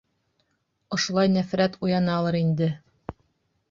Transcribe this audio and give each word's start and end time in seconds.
Ошолай 0.97 1.31
нәфрәт 1.35 1.79
уяналыр 1.87 2.43
инде. 2.43 2.75